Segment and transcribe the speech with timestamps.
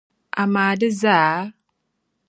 [0.41, 1.35] amaa di zaa?